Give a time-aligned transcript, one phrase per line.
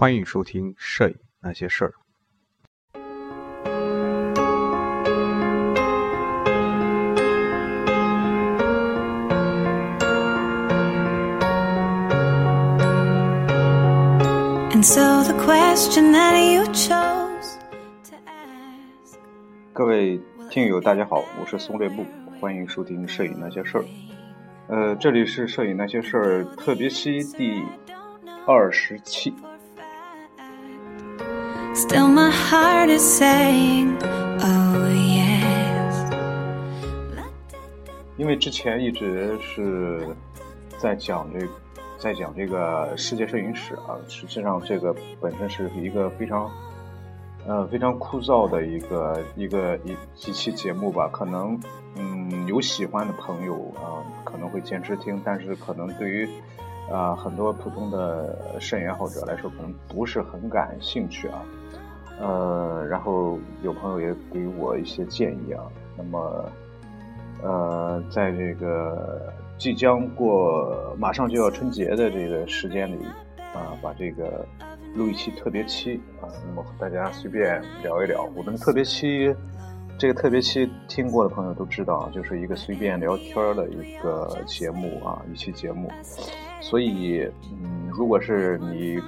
[0.00, 1.92] 欢迎收听《摄影那些事儿》。
[19.72, 22.06] 各位听友，大家好，我是松略布，
[22.40, 23.82] 欢迎收听《摄影那些事儿》。
[24.68, 27.60] 呃，这里是《摄影那些事儿》特别期第
[28.46, 29.34] 二十期。
[31.88, 33.96] So my heart is saying
[34.40, 36.12] oh yes，
[38.18, 40.06] 因为之前一直是
[40.78, 41.48] 在讲这，
[41.98, 46.50] 在讲这个世界摄影史啊，实际上这个本身是一个非常，
[47.46, 49.96] 呃，非常枯燥的一个一个一
[50.28, 51.08] 一期节目吧。
[51.10, 51.58] 可能，
[51.96, 56.28] 嗯，有喜欢的朋友啊，可能会坚持听，但是可能对于，
[56.92, 61.42] 啊，很多普通的摄影爱好者来说，可能不是很感兴趣啊。
[62.20, 65.62] 呃，然后有朋友也给我一些建议啊。
[65.96, 66.52] 那么，
[67.42, 73.04] 呃，在这个即将过、马上就要春节的这个时间里，
[73.54, 74.46] 啊，把这个
[74.94, 78.28] 录一期特别期啊，那么和大家随便聊一聊。
[78.36, 79.34] 我们特别期，
[79.98, 85.90] 这个特别期听过的朋友都知道，就是一个随便聊天的一个节目啊，一期节目。
[86.60, 89.00] 所以，嗯，如果是你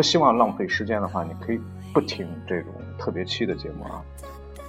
[0.00, 1.60] 不希望浪费时间的话，你可以。
[1.92, 4.00] 不听这种特别期的节目啊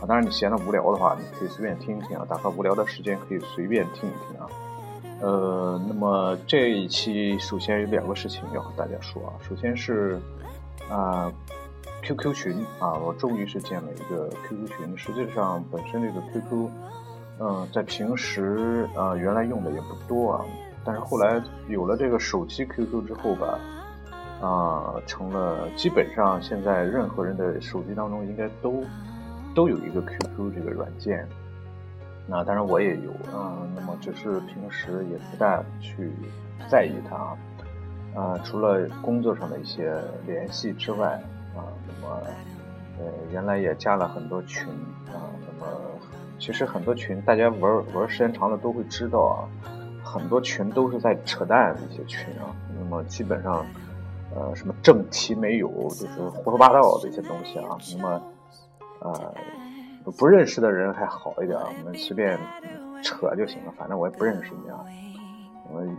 [0.02, 0.04] 啊！
[0.06, 2.26] 当然，你闲的无聊的话，你可以随便听一听啊。
[2.28, 4.50] 打发无聊的时间，可以随便听一听啊。
[5.22, 9.32] 呃，那么这一期首先有两个事情要和大家说啊。
[9.48, 10.20] 首先是
[10.90, 11.32] 啊
[12.02, 14.98] ，QQ 群啊，我终于是建了一个 QQ 群。
[14.98, 16.70] 实际上，本身这个 QQ，
[17.40, 20.45] 嗯，在平时啊，原来用的也不多啊。
[20.84, 23.58] 但是后来有了这个手机 QQ 之后吧。
[24.42, 28.83] 啊，成了基本上现在任何人的手机当中应该都
[29.54, 31.27] 都有一个 QQ 这个软件。
[32.27, 36.11] 那当然我也有，嗯，那么只是平时也不大去
[36.67, 37.38] 在意它啊。
[38.16, 39.93] 啊，除了工作上的一些
[40.26, 41.21] 联系之外，
[41.55, 42.21] 啊，那么
[42.98, 44.67] 呃，原来也加了很多群
[45.08, 45.30] 啊。
[45.45, 45.71] 那么
[46.39, 49.39] 其实很多群，大家玩玩时间长了都会知道啊，
[50.04, 52.49] 很多群都是在扯淡的一些群啊。
[52.80, 53.64] 那么基本上。
[54.36, 57.77] 呃，什么正题没有，就是胡说八道这些东西啊。
[57.97, 58.23] 那么，
[59.02, 59.33] 呃，
[60.17, 62.39] 不认识的人还好一点，我们随便
[63.03, 64.86] 扯就行了，反正我也不认识你啊。
[65.69, 65.97] 我们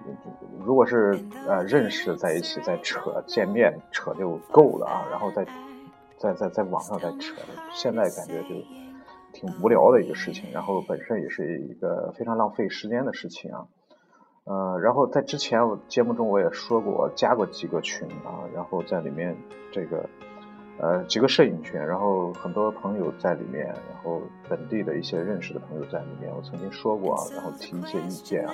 [0.65, 5.07] 如果是呃认识在一起再扯，见面扯就够了啊。
[5.11, 5.47] 然后再
[6.19, 7.35] 在在在网上再扯，
[7.73, 8.55] 现在感觉就
[9.33, 13.67] 挺无聊的一个事情，然后本身也是一个非常浪费时间的事情啊。
[14.45, 19.37] 呃，然后在之前我节目中我也说过，加过几个群啊，然后在里面
[19.71, 20.05] 这个
[20.79, 28.53] 呃几个摄影群，然后很多朋友在里面，然后本地的一些认识的朋友在里面，我曾经说过，啊然后提一些意见啊，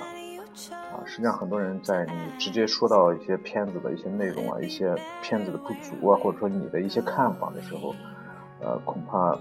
[0.93, 7.95] 啊，实际上很多人在你直接说到一些片子的一些内容啊，一些片子的不足啊，或者说你的一些看法的时候，
[8.61, 9.39] 呃，恐怕啊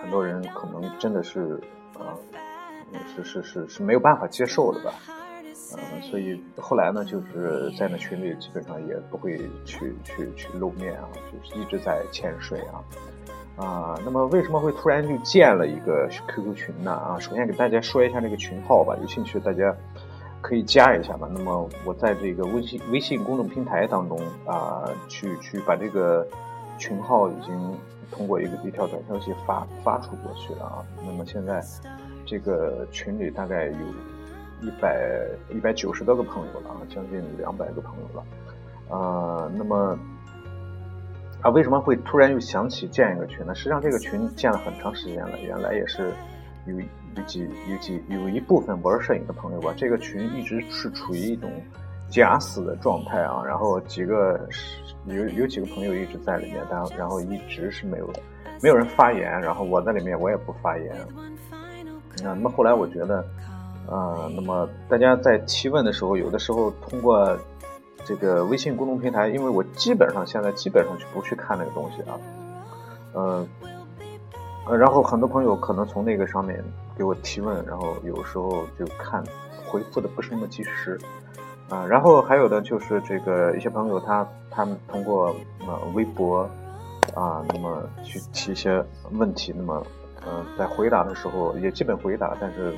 [0.00, 1.60] 很多人可能真的是
[1.98, 2.16] 啊。
[3.14, 4.92] 是是是是没有办法接受的吧，
[5.76, 12.60] 嗯，所以后来呢，就是在那群里基本上也不会去去去露面啊，就是一直在潜水
[13.56, 16.92] 啊，啊，那么为什么会突然就建了一个 QQ 群呢？
[16.92, 19.74] 啊，首先给大家说一下这个群号吧，有兴趣大家
[20.40, 21.28] 可以加一下吧。
[21.32, 26.26] 那么我在这个微信微信公众平台当中啊，去去把这个
[26.78, 27.78] 群号已经
[28.10, 31.62] 通过一个一条短消息发发出过去了啊，那么现在。
[32.26, 33.76] 这个群里大概有
[34.60, 39.98] 一百一百九十多个朋友了啊，将近两百个朋友了，啊，那么
[41.42, 43.54] 啊，为什么会突然又想起建一个群呢？
[43.54, 46.12] 实际上这个群建了很长时间了，原来也是
[46.66, 46.74] 有
[47.16, 51.50] 有几有几有一部分玩摄影的朋友吧，这个群一直是处于一种
[52.08, 54.48] 假死的状态啊，然后几个
[55.04, 58.10] 有有几个朋友一直在里面，但然后一直是没有
[58.62, 60.96] 没有人发言，然后我在里面我也不发言。
[62.32, 63.24] 那么后来我觉得，
[63.86, 67.36] 呃，那么大家在提问的时候，有的时候通过
[68.04, 72.18] 这个微信公众平台，因为我基本上现在基本上就不去看那个东西啊，
[73.12, 73.46] 呃，
[74.66, 76.64] 呃，然后很多朋友可能从那个上面
[76.96, 79.22] 给我提问，然后有时候就看
[79.66, 80.98] 回复的不是那么及时，
[81.68, 85.34] 啊，然后还有的就是这个一些朋友他他们通过
[85.66, 86.48] 呃微博
[87.14, 89.84] 啊，那么去提一些问题，那么。
[90.26, 92.74] 嗯，在回答的时候也基本回答，但是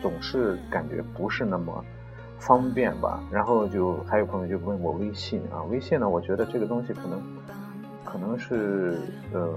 [0.00, 1.84] 总是感觉不是那么
[2.38, 3.22] 方便吧。
[3.30, 7.22] 然后就还有朋友就问我微信啊，微信呢，我觉得这个东西可能
[8.04, 8.98] 可能是
[9.32, 9.54] 呃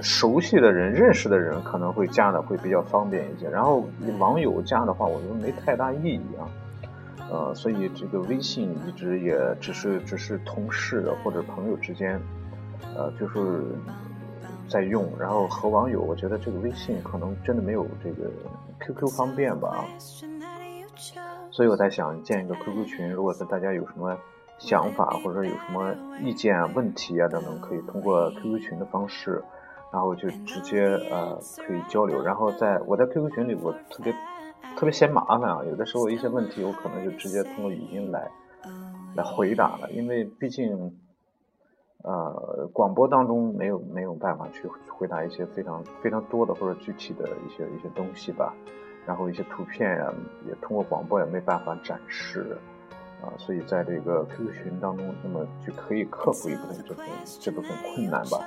[0.00, 3.48] 熟悉的人、认识的人可能会加的会比较方便一些。
[3.50, 3.84] 然后
[4.18, 6.46] 网友加的话，我觉得没太大意义啊。
[7.30, 12.18] 呃，所以这个微信一直也只是只是同事或者朋友之间，
[12.96, 13.64] 呃，就是
[14.68, 15.08] 在用。
[15.18, 18.30] 然后和网友，我觉得这个微信可能真的没有这个
[18.80, 19.84] QQ 方便吧。
[21.50, 24.16] 所以我在想建一个 QQ 群，如果说大家有什么
[24.58, 29.42] 想法或者有什么意见、问题啊等等，可以通过 QQ 群的方式，
[29.92, 32.22] 然后就直接呃可以交流。
[32.22, 34.14] 然后在我在 QQ 群里，我特别。
[34.76, 35.64] 特别嫌麻烦啊！
[35.64, 38.30] 有的时候一些问题，我可能就直接通过语音来
[39.16, 40.96] 来回答了，因为毕竟，
[42.04, 48.54] 呃，广播当中没有没有办法去回答一些非常非常多的或者具体的一些一些东西吧。
[49.06, 50.12] 然后一些图片呀，
[50.46, 52.56] 也通过广播也没办法展示
[53.22, 57.08] 啊，所以在这个 QQ 群当中，那么就可以克服一部分这部分
[57.40, 58.38] 这部分困难吧。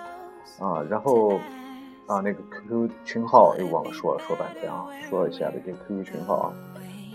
[0.59, 1.39] 啊，然后。
[2.07, 6.53] 啊，那个 QQ 群号又忘了说了，说半天啊，说一下这个 QQ 群号啊，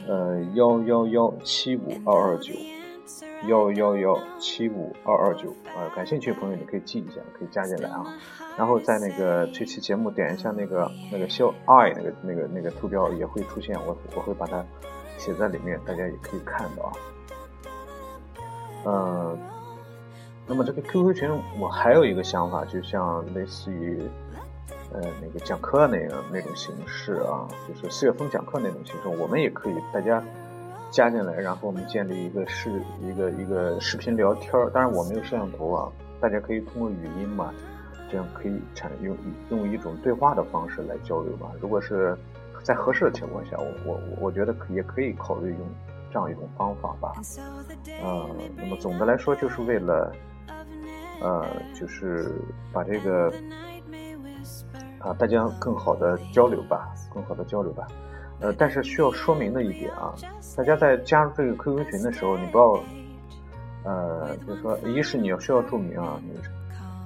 [0.08, 2.54] 呃，幺幺幺七五二二九，
[3.46, 8.04] 幺幺幺七五二二九，啊，感兴趣的朋友你可以记一下，可以加进来啊。
[8.56, 14.64] 然后在那个这期节目点一下那个那个小爱那个那个那个图标也会出现，我我会把它
[15.18, 16.92] 写在里面，大家也可以看到啊。
[18.84, 19.38] 呃，
[20.46, 24.02] 那么这个 QQ 群我还有一个想法，就像类似于。
[24.92, 30.22] 呃，那个讲课那个那种形式啊，就是四月份讲课那种形式，我们也可以大家
[30.90, 34.70] 加进来，然后我们建立一个视一个一个视频聊天儿。
[34.70, 37.52] 当然我没有摄像头啊，大家可以通过语音嘛，
[38.10, 39.16] 这样可以产用
[39.50, 41.50] 用一种对话的方式来交流吧。
[41.60, 42.16] 如果是
[42.62, 45.60] 在合适的情况下，我我我觉得也可以考虑用
[46.12, 47.12] 这样一种方法吧。
[48.02, 50.12] 呃，那么总的来说，就是为了
[51.20, 51.44] 呃，
[51.74, 52.32] 就是
[52.72, 53.32] 把这个。
[54.98, 57.86] 啊，大家更好的交流吧，更好的交流吧。
[58.40, 60.14] 呃，但是需要说明的一点啊，
[60.56, 62.80] 大家在加入这个 QQ 群的时候，你不要，
[63.84, 66.38] 呃，就是说，一是你要需要注明啊，你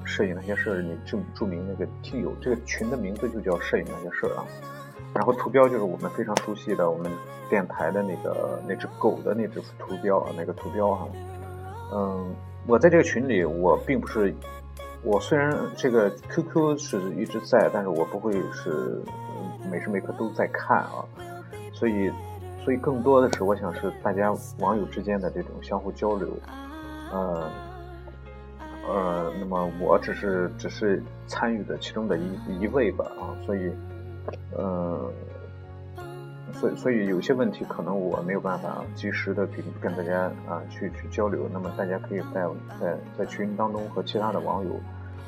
[0.05, 4.45] 摄影那些事儿，你注注明那个听友这个群的名字就叫摄影那些事儿啊。
[5.15, 7.11] 然后图标就是我们非常熟悉的我们
[7.49, 11.09] 电台的那个那只狗的那只图标啊，那个图标哈。
[11.93, 12.35] 嗯，
[12.67, 14.35] 我在这个群里，我并不是。
[15.03, 19.03] 我虽然这个 QQ 是一直在，但是我不会是
[19.69, 21.05] 每时每刻都在看啊，
[21.73, 22.13] 所以，
[22.65, 26.29] 所以更多的是我想是大家网友之间的这种相互交流，
[27.11, 27.51] 呃，
[28.89, 33.73] 呃，那么我只是只是参与的其中的一一位吧啊，所以，
[34.57, 35.11] 呃。
[36.53, 41.49] 所以，所以有些问题可能我没有办法及时的跟跟大家啊去去交流。
[41.53, 42.45] 那么大家可以在
[42.79, 44.73] 在在群当中和其他的网友，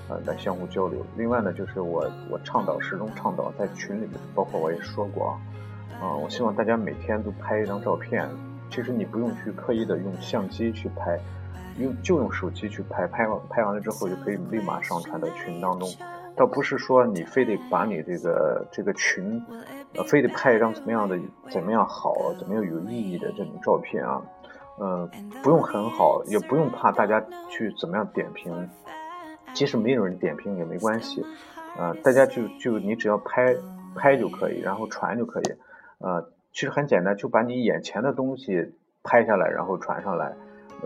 [0.08, 1.04] 呃来相互交流。
[1.16, 5.32] 另外呢，就是我我倡导始终倡导在群里面，包括我也说过啊，
[6.00, 8.28] 啊，我希望大家每天都拍一张照片。
[8.70, 11.20] 其实你不用去刻意的用相机去拍，
[11.78, 15.88] 用就用手机去拍，拍完拍完了之后就可以立马上传到群当中。
[16.34, 19.44] 倒不是说你非得把你这个这个群，
[19.94, 21.19] 呃，非得拍一张怎么样的
[21.50, 24.23] 怎么样好怎么样有意义的这种照片啊，
[24.78, 25.06] 呃，
[25.42, 28.50] 不用很好，也不用怕大家去怎么样点评，
[29.54, 31.25] 即使没有人点评也没关系，
[31.78, 33.54] 呃，大家就就你只要拍
[33.94, 35.44] 拍就可以，然后传就可以，
[35.99, 40.32] 呃，其实很简单，就把你眼前的东西拍下来，然后传上来。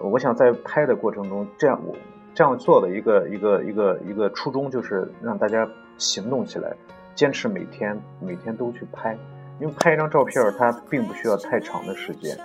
[0.03, 1.95] 我想在拍的过程中，这样我。
[2.35, 6.71] 这样做的一个一个一个一个初衷就是让大家行动起来，
[7.15, 9.17] 坚持每天每天都去拍，
[9.59, 12.37] 因为拍一张照片它并不需要太长的时间。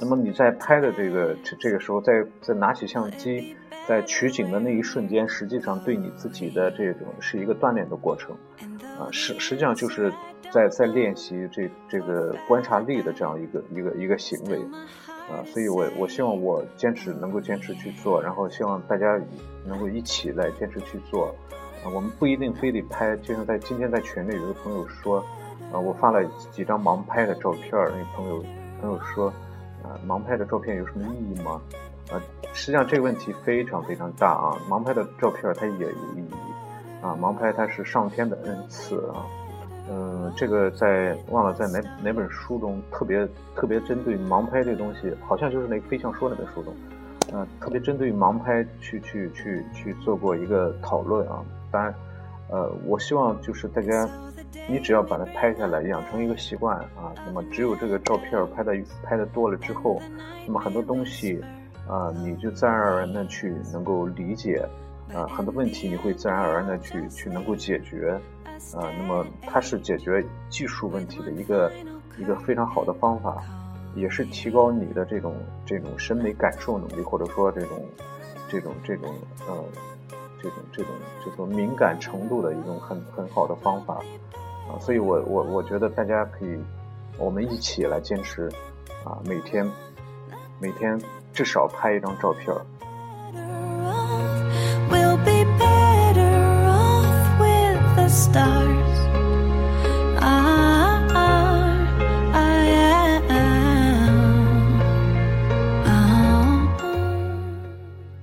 [0.00, 3.54] 那么你在拍的这个这个时候，再再拿起相机
[3.88, 8.36] 在取景的那一瞬间，实际上对你自己的这种是一个锻炼的过程，
[8.98, 10.12] 啊，实实际上就是
[10.50, 14.60] 在在练习这这个观察力的这样一个一个一个行为。
[15.24, 19.18] 啊，所以我我希望我坚持能够坚持去做，然后希望大家
[19.64, 21.34] 能够一起来坚持去做。
[21.82, 25.24] 啊，我们不一定非得拍，就像在今天在群里有个朋友说，
[25.72, 26.22] 啊，我发了
[26.52, 28.44] 几张盲拍的照片，那朋友
[28.82, 29.28] 朋友说，
[29.82, 31.58] 啊，盲拍的照片有什么意义吗？
[32.10, 32.20] 啊，
[32.52, 36.28] 实际上这个问题非常非常大啊，盲拍的照片它也有意义，
[37.02, 39.24] 啊，盲拍它是上天的恩赐啊。
[39.86, 46.74] 嗯，这个在忘了在哪哪本书中特别特别针对盲拍这东西，好像就是那个飞象说那本书中，
[47.38, 51.44] 啊，特别针对盲拍去去去去做过一个讨论啊。
[51.70, 51.94] 当然，
[52.48, 54.08] 呃，我希望就是大家
[54.66, 60.00] 你只要把它拍下来，养成一个习惯啊，那么只有这个照片拍的拍的多了之后，
[60.46, 61.38] 那么很多东西
[61.88, 64.66] 啊，你就自然而然的去能够理解，
[65.12, 68.18] 啊，很多问题你会自然而然的去去能够解决，
[68.74, 71.70] 啊，那么它是解决技术问题的一个
[72.18, 73.42] 一个非常好的方法，
[73.94, 75.34] 也是提高你的这种
[75.66, 77.84] 这种审美感受能力，或者说这种
[78.48, 79.14] 这种这种
[79.46, 79.54] 呃
[80.42, 80.92] 这种这种
[81.24, 84.00] 这种敏感程度的一种很很好的方法。
[84.66, 86.58] 啊，所以我我我觉得大家可以，
[87.18, 88.48] 我们一起来坚持，
[89.04, 89.70] 啊，每天
[90.58, 90.98] 每天
[91.34, 92.64] 至少拍一张照片儿。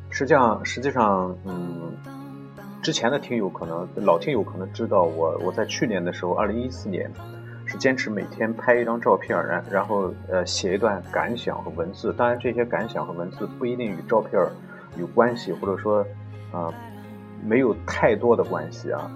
[0.09, 1.91] 实际上，实际上，嗯。
[2.83, 7.30] 之前的听友可能老听友可能知道我我在去年的时候，二零一四年是
[7.81, 12.13] 坚持每天拍一张照片，然然后呃写一段感想和文字。
[12.13, 14.39] 当然这些感想和文字不一定与照片
[14.97, 16.05] 有关系，或者说
[16.51, 16.71] 啊
[17.43, 19.11] 没有太多的关系啊。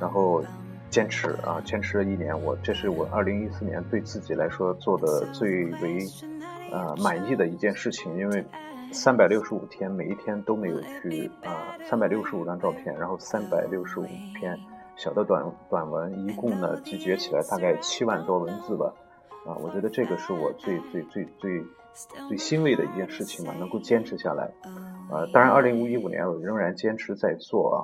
[0.00, 0.42] 然后
[0.90, 6.00] 坚持啊坚持了一年，我这是我二零一四年对自己来说做的最为
[6.72, 8.44] 呃满意的一件事情，因为。
[8.90, 14.58] 三百六十五天，每一天都没有去啊，三百六十五张照片，然后三百六十五篇
[14.98, 18.92] 小的短短文，一共呢集结起来大概七万多文字吧，
[19.46, 21.64] 啊，我觉得这个是我最最最最
[22.28, 24.50] 最欣慰的一件事情嘛，能够坚持下来，
[25.10, 27.78] 呃，当然二零一五年我仍然坚持在做啊，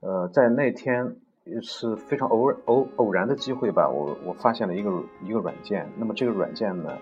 [0.00, 1.16] 呃，在那天
[1.62, 4.90] 是非常偶偶偶然的机会吧，我我发现了一个
[5.22, 6.98] 一个软件，那么这个软件呢，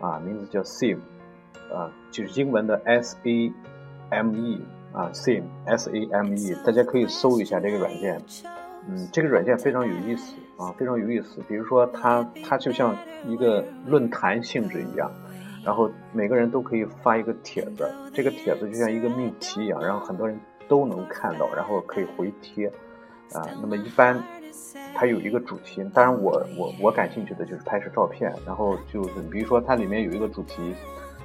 [0.00, 0.98] 啊，名字叫 Save。
[1.72, 3.50] 啊，就是英文的 S A
[4.10, 4.60] M E
[4.92, 8.20] 啊，Same S A M E，大家可以搜一下这个软件。
[8.88, 11.40] 嗯，这个软件非常有意思啊，非常有意思。
[11.48, 12.96] 比如说，它它就像
[13.26, 15.10] 一个论坛性质一样，
[15.64, 22.66] 然后每个人都可以发一个帖子，这个帖子就像一个命题一样，然后很多人都能看到，然后可以回贴
[23.32, 23.46] 啊。
[23.60, 24.22] 那么一般
[24.94, 30.74] 它有一个主题，当然我我我感兴趣的就是拍摄照片，然后就是比如说它里面有一个主题。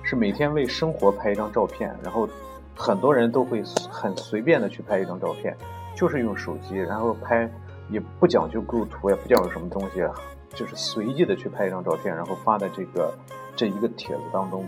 [0.03, 2.29] 是每天为生活拍一张照片，然后
[2.73, 3.61] 很多人都会
[3.91, 5.53] 很随便的去拍一张照片，
[5.97, 7.49] 就是用手机，然后拍
[7.89, 10.05] 也不讲究构图，也不讲究什么东西，
[10.53, 13.11] 就是随意的去拍一张照片，然后发在这个
[13.55, 14.63] 这一个帖子当中，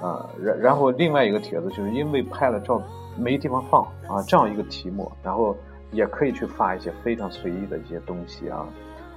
[0.00, 2.82] 啊，然然后另外一个帖子就是因为拍了照
[3.18, 5.54] 没地方放啊，这样一个题目，然后
[5.90, 8.66] 也可以去发一些非常随意的一些东西啊，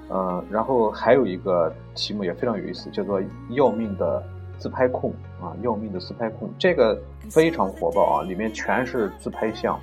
[0.10, 4.22] 呃，然后还有一个题目也非常有意思，叫做要命的。
[4.60, 6.98] 自拍控啊，要命的自拍控，这个
[7.30, 9.78] 非常火爆啊，里面全是自拍像，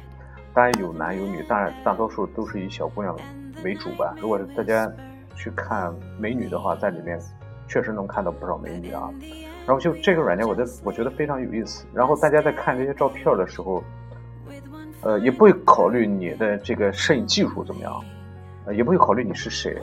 [0.53, 3.17] 当然有男有女，当然大多数都是以小姑娘
[3.65, 4.15] 为主吧。
[4.21, 4.91] 如果是大家
[5.37, 7.21] 去看美女的话，在里面
[7.69, 9.11] 确实能看到不少美女啊。
[9.67, 11.85] 然后就这个软件，我的我觉得非常有意思。
[11.95, 13.83] 然后大家在看这些照片的时候，
[15.03, 18.03] 呃，也不会考虑你的这个摄影技术怎么样，
[18.75, 19.77] 也不会考虑你是谁。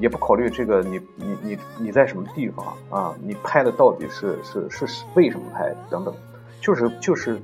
[0.00, 3.14] 也不考虑这个，你你你你在什么地方啊？
[3.22, 6.12] 你拍的到底是是是为什么拍等等，
[6.60, 7.40] 就是就是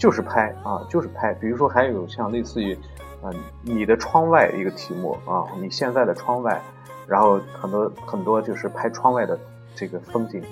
[0.00, 1.32] 就是拍啊，就是拍。
[1.34, 2.76] 比如说还有像类似于
[3.22, 6.60] 嗯你的窗外一个题目啊，你现在的窗外，
[7.06, 9.38] 然后很多很多就是拍窗外的
[9.74, 10.42] 这个风景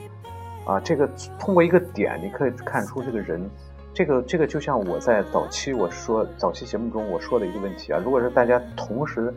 [0.66, 3.50] 啊，这个通过一个点你可以看出这个人，
[3.94, 9.34] 这个这个就像我在早期我说早期节目中我说的一个问题啊，如果是大家同时。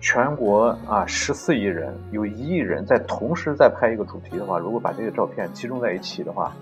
[0.00, 6.54] 全国啊，十四亿人，有一亿人在同时在拍一个主题的话，如果把这个照片集中在一起的话，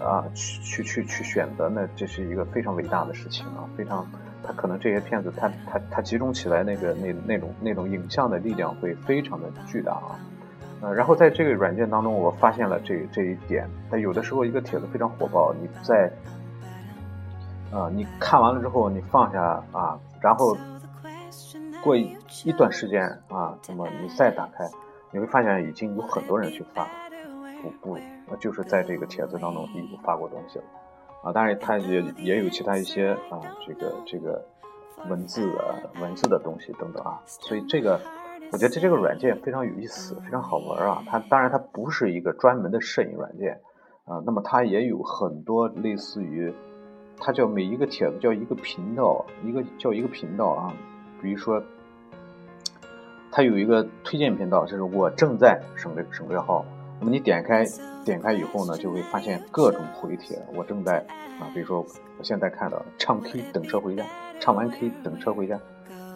[0.00, 4.06] 啊，去去去去选择，那这是一个非常伟大的事情啊，非常，
[4.42, 10.18] 他可能这些片子，他他他集中起来那个那那种那种影像的力量会非常的巨大啊，
[10.80, 16.10] 呃，然后在这个软件当中，我发现了这这一点，它有的时候一个帖子非常火爆，你在，
[17.70, 20.56] 啊，你看完了之后，你放下啊，然后。
[21.82, 22.14] 过一
[22.44, 24.68] 一段时间啊，那么你再打开，
[25.12, 26.86] 你会发现已经有很多人去发，
[27.62, 27.98] 不不，
[28.38, 30.64] 就是在这个帖子当中已经发过东西了，
[31.24, 34.44] 啊，当然它也也有其他一些啊，这个这个
[35.08, 38.00] 文字啊文字的东西等等啊，所以这个
[38.52, 41.02] 我觉得这这个软件非常有意思，非常好玩啊。
[41.06, 43.60] 它当然它不是一个专门的摄影软件
[44.04, 46.52] 啊，那么它也有很多类似于，
[47.18, 50.72] 它叫每一个帖子叫一个频道，一个叫一个频道啊。
[51.22, 51.62] 比如说，
[53.30, 56.64] 它有一个推荐频道，就是我正在省略省略号。
[57.00, 57.64] 那么你点开
[58.04, 60.38] 点开以后呢，就会发现各种回帖。
[60.54, 60.98] 我正在
[61.40, 61.80] 啊，比如说
[62.18, 64.04] 我现在看到唱 K 等车回家，
[64.38, 65.56] 唱完 K 等车回家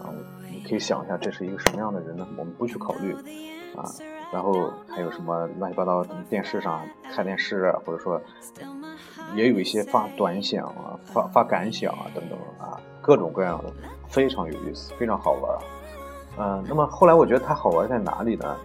[0.03, 0.13] 啊，
[0.51, 2.27] 你可以想一下这是一个什么样的人呢？
[2.37, 3.15] 我们不去考虑
[3.75, 3.83] 啊。
[4.33, 8.21] 然后还有什么乱七八糟电视上看电视啊，或者说
[9.35, 13.73] 也有一些发短想啊、发发感想啊等等啊，各种各样的，
[14.09, 15.59] 非常有意思，非常好玩。
[16.37, 18.57] 嗯，那么后来我觉得它好玩在哪里呢？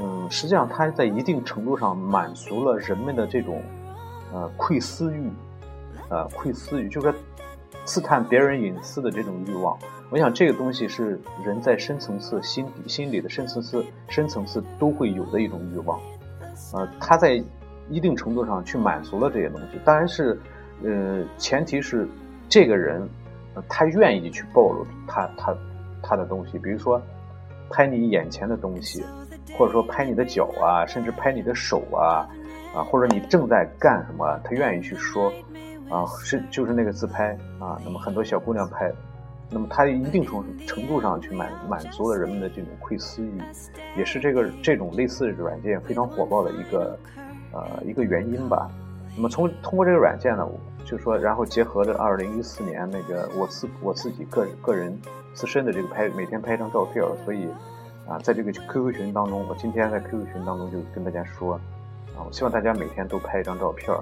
[0.00, 3.62] 嗯，实际上它在一定程度上满足了人们的这种
[4.32, 5.30] 呃窥私欲，
[6.08, 7.12] 呃窥私欲，就是
[7.84, 9.76] 刺探别人隐私的这种欲望。
[10.10, 16.00] 我想这个东西是人在深层次心底、心理的深层次、深层次都会有的一种欲望，
[16.72, 17.42] 呃，他在
[17.90, 20.40] 一定程度上去满足了这些东西，当然是，
[20.82, 22.08] 呃，前提是
[22.48, 23.06] 这个人，
[23.68, 25.56] 他愿意去暴露他他
[26.02, 27.00] 他的东西，比如说
[27.68, 29.04] 拍你眼前的东西，
[29.56, 32.28] 或者说拍你的脚啊，甚至拍你的手啊，
[32.74, 35.32] 啊，或者你正在干什么，他愿意去说，
[35.88, 38.92] 啊，是就是那个自拍啊，那么很多小姑娘拍。
[39.50, 43.40] 那么它一定程程度上去满满足了人们的这种窥私欲，
[43.96, 46.98] 也是这个这种类似的软件非常火爆的一个
[47.50, 48.70] 呃一个原因吧。
[49.16, 50.46] 那么从通过这个软件呢，
[50.84, 54.94] 就说然后结合着二零一四年那个我自我自己个个人
[55.32, 57.48] 自身的这个拍每天拍一张照片，所以
[58.08, 61.54] 啊在这个 QQ 群当中，我今天在 QQ 群当中就跟大家说
[62.16, 63.94] 啊，我希望大家每天都拍一张照片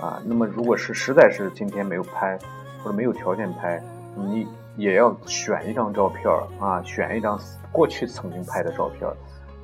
[0.00, 0.22] 啊。
[0.24, 2.38] 那么如果是实在是今天没有拍
[2.82, 3.82] 或者没有条件拍，
[4.14, 4.46] 你。
[4.78, 7.36] 也要选一张照片啊，选一张
[7.72, 9.10] 过去曾经拍的照片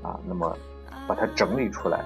[0.03, 0.59] 啊，那么
[1.07, 1.99] 把它整理出来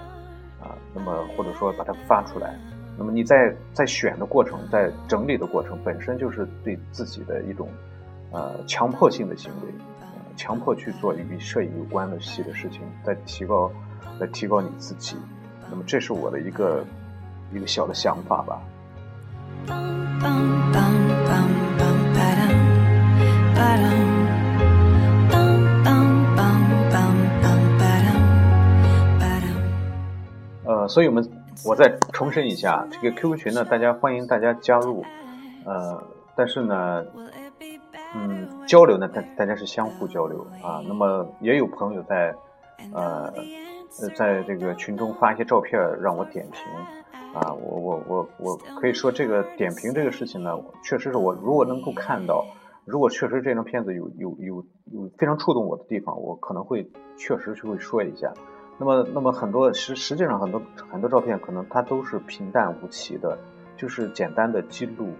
[0.60, 2.54] 啊，那么或者说把它发出来，
[2.98, 7.66] 那么你在在选的过程，在整理的过程本身就是对自己的一种
[8.30, 9.72] 呃强迫性的行为，
[10.38, 13.70] 强迫去做与摄影有关的细的事情，在提高
[14.20, 15.16] 在提高你自己，
[15.68, 16.84] 那么这是我的一个
[17.52, 18.62] 一个小的想法吧。
[30.64, 31.28] 呃，所以我们
[31.64, 35.04] 我再重申一下，这个 QQ 群呢，大家欢迎大家加入，
[35.64, 36.00] 呃，
[36.36, 37.04] 但是呢，
[38.14, 40.82] 嗯，交流呢，大大家是相互交流啊。
[40.86, 42.34] 那么也有朋友在，
[42.92, 43.32] 呃，
[44.16, 46.62] 在这个群中发一些照片让我点评
[47.34, 52.44] 啊，我我我我可以说这个点评这个事情呢，确实是我如果能够看到。
[52.90, 58.32] 如果确实这张片子有有有有非常触动我的地方，我可能会确实就会说一下。
[58.78, 63.36] 那么那么很多实实际上很多很多照片可能它都是平淡无奇的，
[63.76, 65.12] 就是简单的记录。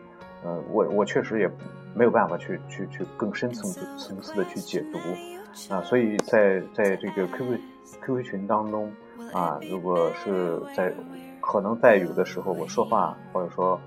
[0.42, 1.50] 呃，我我确实也
[1.94, 5.82] 没有办法去去去更深层次层次的去解读啊。
[5.82, 7.58] 所以在在这个 QQ
[8.02, 8.92] QQ 群当中
[9.32, 10.92] 啊，如果是在
[11.40, 13.80] 可能在有的时候我说话或者说。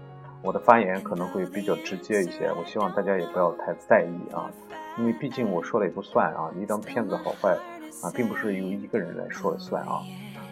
[0.44, 4.50] 我的发言可能会比较直接一些，我希望大家也不要太在意啊，
[4.98, 7.56] 因为毕竟我说了也不算啊，一张片子好坏
[8.02, 10.02] 啊，并不是由一个人来说了算啊。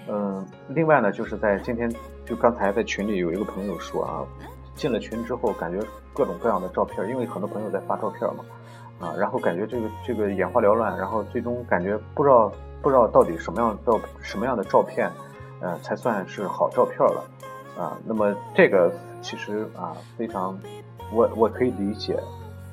[0.07, 1.91] 嗯，另外呢，就是在今天
[2.23, 4.21] 就刚才在群里有一个朋友说啊，
[4.79, 8.45] 进了群之后感觉各种各样的照片，因为很多朋友在发照片嘛，
[9.05, 12.49] 啊，然后感觉这个这个眼花缭乱，然后最终感觉不知道
[12.81, 15.11] 不知道到底什么样照什么样的照片，
[15.59, 17.23] 呃，才算是好照片了。
[17.77, 18.89] 啊，那么这个
[19.21, 20.57] 其实啊非常，
[21.13, 22.17] 我我可以理解，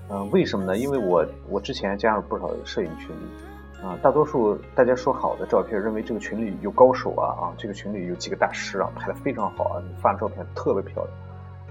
[0.09, 0.77] 嗯，为什么呢？
[0.77, 3.11] 因为我我之前加入不少摄影群，
[3.85, 11.17] 啊，大多数大家说好的照片，认为这个群里有高手啊啊，这个群里有几个大师啊，拍的非常好啊，你发的照片特别漂亮，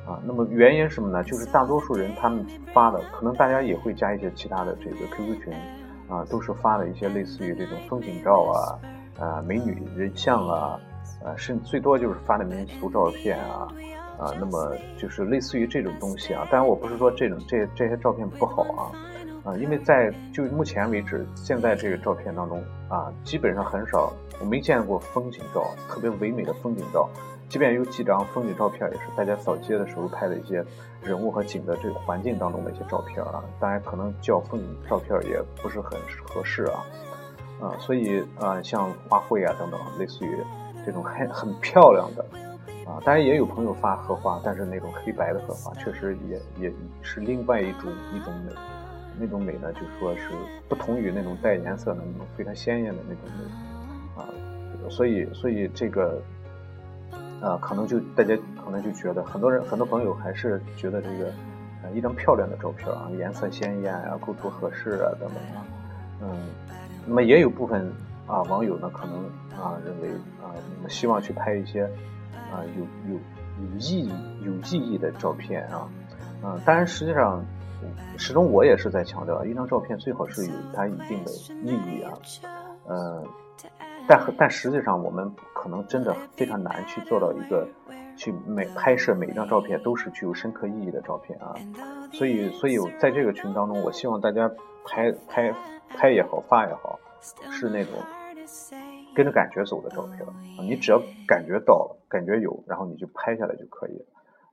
[0.05, 1.23] 啊，那么原因什么呢？
[1.23, 5.53] 就是大多数人他们发的，可能大家也会加一些其他的这个 QQ 群，
[6.07, 8.79] 啊，都是发的一些类似于这种风景照啊，
[9.19, 10.79] 啊，美女人像啊。
[11.23, 13.67] 啊，甚最多就是发的民俗照片啊，
[14.17, 16.47] 啊，那么就是类似于这种东西啊。
[16.51, 18.81] 当然，我不是说这种这这些照片不好啊，
[19.43, 27.07] 啊，因为在就目前为止，现在这个照片当中啊，基本上很少，我没见过风景照，特别唯美的风景照。
[27.49, 30.63] 即便有几张风景照片，也是大家扫街的时候拍的一些
[31.01, 33.43] 人物和景的这个环境当中的一些照片啊。
[33.60, 36.86] 当然，可能叫风景照片也不是很合适啊，
[37.62, 40.38] 啊，所以啊，像花卉啊等等，类似于。
[40.86, 42.23] 这种很很漂亮的，
[42.88, 48.51] 啊，当然也有朋友发荷花，但是那种黑白的荷花确实也也是另外一种一种美，
[49.17, 50.29] 那种美呢，就说是
[50.69, 54.29] 不同于那种带颜色的那种非常鲜艳的那种美，啊，
[54.91, 56.21] 所以所以这个，
[57.45, 61.31] 啊，可能就大家可能就觉得很多人很多朋友还是觉得这个，
[61.84, 65.62] 呃，一张漂亮的照片啊，颜色鲜艳啊，构图合适啊等等啊，
[66.21, 66.27] 嗯，
[67.05, 67.93] 那么也有部分。
[68.27, 69.17] 啊，网友呢可能
[69.55, 70.10] 啊认为
[70.41, 71.84] 啊，你们希望去拍一些
[72.51, 73.19] 啊有有
[73.62, 75.88] 有意义有意义的照片啊，
[76.43, 77.45] 嗯，当然实际上
[78.17, 81.31] 始终我也是在强调，一张照片最好是有它一定的
[81.62, 82.13] 意义啊，
[82.88, 83.23] 呃，
[84.08, 85.31] 但但实际上我们
[85.65, 87.67] 可能真的非常难去做到一个
[88.15, 91.56] 去每拍摄每一张照片都是具有深刻意义的照片啊，
[92.13, 94.47] 所以所以在这个群当中，我希望大家
[94.86, 95.51] 拍拍
[95.89, 96.99] 拍也好发也好，
[97.49, 97.93] 是那种
[99.15, 100.23] 跟着感觉走的照片，
[100.62, 104.06] 你只要感觉到了，感觉有，然后你就拍下来就可以了。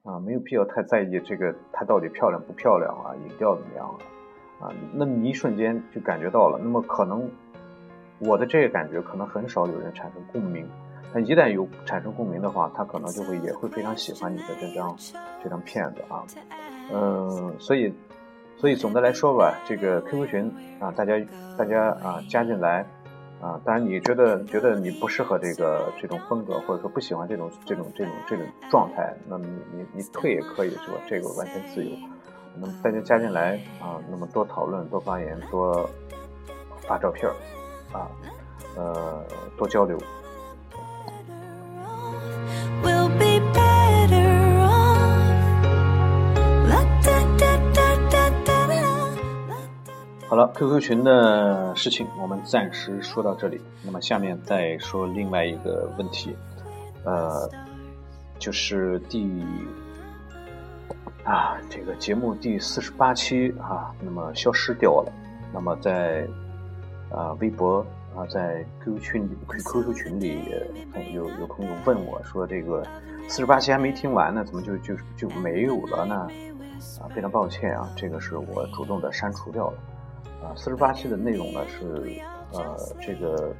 [0.04, 4.66] 啊，没有必要太在意这个它到底漂亮不漂亮啊，影调怎么样啊？
[4.66, 7.30] 啊，那么一瞬间就感觉到了，那么可能
[8.18, 10.66] 我的这个感觉可能很少有人产生共鸣，
[11.12, 14.96] 他一旦有产生共鸣的话，他可能就会也会非常喜欢你的这张
[15.42, 16.24] 这张片子啊。
[16.92, 17.92] 嗯，所以
[18.56, 21.14] 所以总的来说吧，这个 QQ 群啊，大家
[21.56, 22.86] 大家啊加进来。
[23.42, 31.00] 啊，当然，你觉得觉得你不适合这个这种风格，或者说不喜欢这种这种这种这种状态，那你你你退也可以，是吧？
[31.08, 31.90] 这个完全自由。
[32.54, 35.90] 那么大家加进来啊，那么多讨论、多发言、多
[36.86, 37.28] 发照片
[37.92, 38.06] 啊，
[38.76, 39.24] 呃，
[39.58, 39.98] 多交流。
[50.28, 53.60] 好了，QQ 群的事情我们暂时说到这里。
[53.84, 56.34] 那么下面再说另外一个问题，
[57.04, 57.46] 呃，
[58.38, 59.44] 就是第
[61.22, 65.12] 啊这个节目第四十八期啊，那么消失掉了。
[65.52, 66.26] 那么在
[67.10, 67.84] 啊微博
[68.14, 70.42] 啊，在 QQ 群 QQ 群里
[71.12, 72.86] 有有朋友问我说，这个
[73.28, 76.28] 四十八期还没听完呢，怎么就就就没有了呢？
[77.00, 79.78] 啊，非常抱歉啊，这个是我主动的删除掉了。
[80.42, 82.20] 啊，四十八期的内容呢是，
[82.52, 83.54] 呃，这个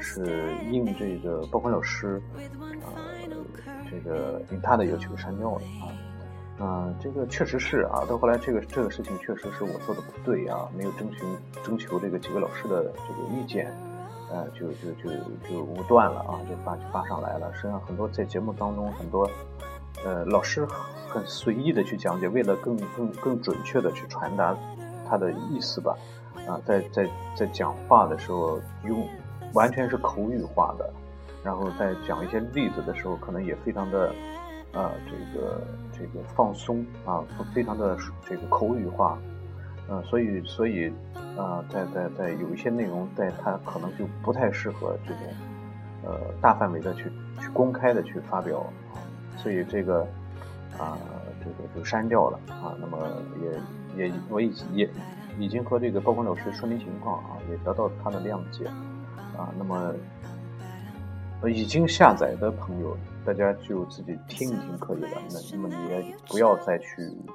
[0.00, 2.92] 是应这个包坤老师，呃，
[3.88, 5.88] 这个应他的要求删掉了啊，
[6.58, 11.26] 啊，这个确实是啊，到后来这个这个事情确实是我做的不对啊，没有征询
[11.62, 13.72] 征求这个几位老师的这个意见，
[14.30, 15.10] 呃，就就就
[15.48, 17.52] 就武断了啊，就发发上来了。
[17.54, 19.30] 实际上很多在节目当中很多，
[20.04, 20.66] 呃，老师
[21.08, 24.56] 很随意的去讲解，为了更更更准确的去传达。
[25.10, 25.96] 他的意思吧，
[26.46, 29.08] 啊，在在在讲话的时候用
[29.54, 30.92] 完全是口语化的，
[31.42, 34.12] 然后在讲一些例子的时候，可能也非常的，
[34.74, 35.62] 啊，这个
[35.98, 39.18] 这个放松啊，非常的这个口语化，
[39.88, 40.92] 嗯，所以所以
[41.36, 45.22] 啊，在在在有一些内容，在它可能就不太适合这种，
[46.04, 48.64] 呃，大范围的去去公开的去发表，
[49.36, 50.06] 所以这个
[50.78, 50.96] 啊，
[51.40, 52.98] 这个就删掉了啊，那么
[53.42, 53.60] 也。
[53.96, 54.88] 也我已也
[55.40, 58.64] 已经和这个曝光老师说明情况啊，也得到他的谅解
[59.36, 59.52] 啊。
[59.58, 59.92] 那么
[61.46, 65.10] 已经下载的朋友，大家就自己听一听可以了。
[65.30, 66.86] 那那么你也不要再去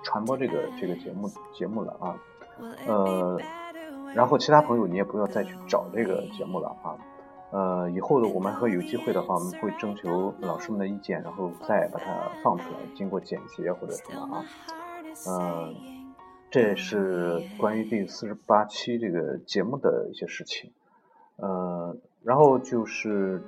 [0.04, 2.16] 传播这个这个节目节目了啊。
[2.88, 3.39] 呃，
[4.13, 6.98] 然后其他朋友你也不要再去找这个节目了啊。
[7.52, 14.46] 呃，以后的我们会有机会的话，我们会征求老师们的意见，然后再把它放出来，经过剪辑或者什么啊。
[15.28, 15.76] 嗯。
[16.52, 20.72] 这是关于第四十八期这个节目的一些事情，
[21.38, 23.42] 呃，然后就是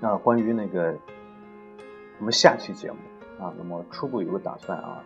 [0.00, 0.96] 那关于那个
[2.18, 2.98] 我们下期节目
[3.38, 5.04] 啊，那么初步有个打算啊，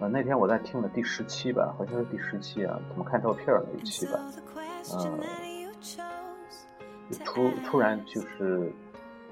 [0.00, 4.18] 呃，那天我在听了第十期吧，好像是第十期啊，怎么看照片那一期吧，
[4.94, 5.18] 嗯，
[7.24, 8.72] 突突然就是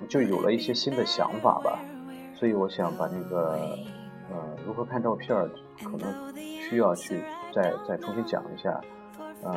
[0.09, 1.79] 就有了一些新的想法吧，
[2.35, 3.79] 所以我想把那个
[4.31, 5.37] 呃如何看照片
[5.83, 6.35] 可能。
[6.66, 7.22] 需要去
[7.55, 8.81] 再再重新讲一下，
[9.42, 9.55] 呃，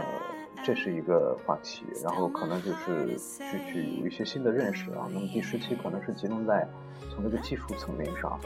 [0.67, 5.08] 这是一个话题，然后可能就是去去有一些新的认识啊。
[5.13, 6.67] 那么第十期可能是集中在
[7.10, 8.38] 从这个技术层面上，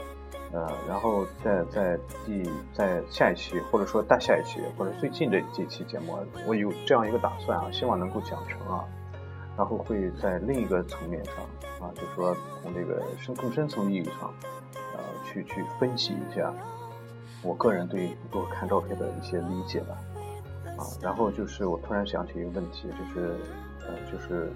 [0.52, 8.84] 呃，然后在在第在下一期或者说大下一期或者最近的几期节目，我有这样一个打算啊，希望能够讲成啊，
[9.56, 11.34] 然后会在另一个层面上
[11.80, 14.32] 啊，就是说从这个深更深层意义上，
[14.94, 16.54] 呃，去去分析一下。
[17.42, 19.98] 我个人对多看照片的一些理解吧，
[21.00, 23.36] 然后就是我突然想起一个问题，就是，
[23.86, 24.52] 呃，就是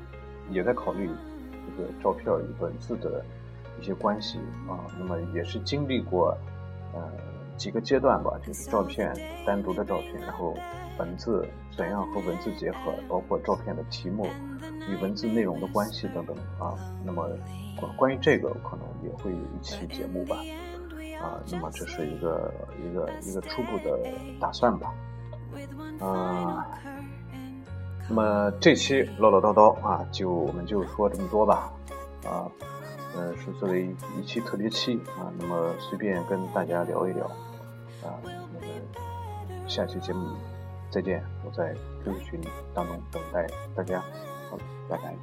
[0.51, 1.11] 也在考虑
[1.51, 3.25] 这个照片与文字的
[3.81, 6.37] 一些关系啊，那么也是经历过，
[6.93, 7.01] 呃，
[7.57, 9.13] 几个阶段吧，就是照片
[9.47, 10.55] 单独的照片，然后
[10.99, 14.27] 文字怎样和文字结合，包括照片的题目
[14.89, 17.29] 与文字内容的关系等等啊，那么
[17.79, 20.37] 关关于这个可能也会有一期节目吧。
[21.19, 23.99] 啊，那么这是一个一个一个初步的
[24.39, 24.93] 打算吧，
[26.01, 26.67] 啊，
[28.09, 31.73] 那么这期唠唠叨叨啊，就我们就说这么多吧，
[32.25, 32.47] 啊，
[33.17, 33.89] 呃，是作为
[34.19, 37.27] 一期特别期啊，那么随便跟大家聊一聊，
[38.05, 38.67] 啊，那个
[39.69, 40.37] 下期节目
[40.91, 42.41] 再见，我在 QQ 群
[42.75, 44.01] 当中等待大家，
[44.51, 45.15] 好，拜拜。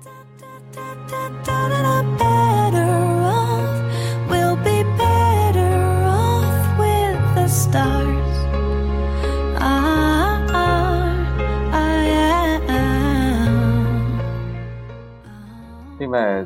[16.04, 16.46] 另外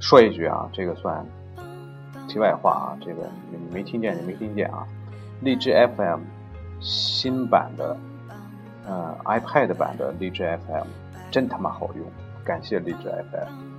[0.00, 1.24] 说一句啊，这个算
[2.26, 4.84] 题外话啊，这个你没听见，你没听见啊。
[5.40, 6.18] 荔枝 FM
[6.80, 7.96] 新版的，
[8.88, 10.86] 呃，iPad 版的荔枝 FM
[11.30, 12.04] 真他妈好用，
[12.44, 13.70] 感谢荔枝 FM。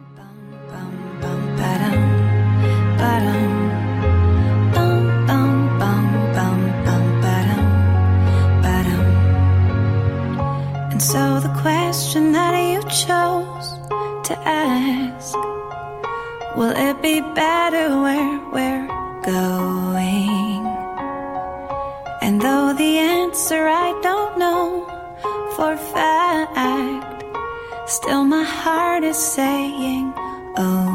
[10.97, 13.73] So the question that you chose
[14.31, 15.35] to ask
[16.57, 18.87] Will it be better where we're
[19.23, 20.65] going?
[22.21, 24.85] And though the answer I don't know
[25.55, 27.23] for fact,
[27.89, 30.13] still my heart is saying
[30.57, 30.91] oh,